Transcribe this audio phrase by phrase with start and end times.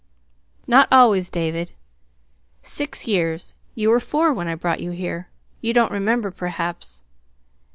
[0.65, 1.73] "Not always, David;
[2.63, 3.53] six years.
[3.75, 5.27] You were four when I brought you here.
[5.61, 7.03] You don't remember, perhaps."